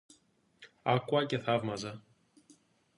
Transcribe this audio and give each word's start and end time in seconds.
Άκουα 0.83 1.25
και 1.25 1.37
θαύμαζα 1.39 2.03